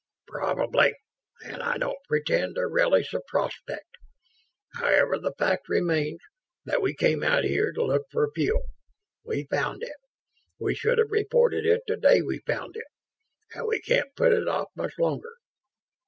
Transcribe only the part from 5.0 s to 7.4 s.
the fact remains that we came